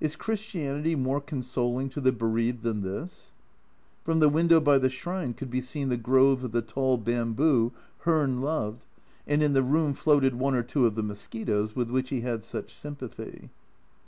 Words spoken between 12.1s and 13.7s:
had such sympathy.